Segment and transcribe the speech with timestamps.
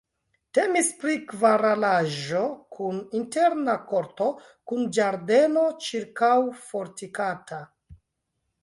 [0.57, 2.41] Temis pri kvaralaĵo
[2.77, 4.31] kun interna korto
[4.73, 7.63] kun ĝardeno ĉirkaŭfortikata.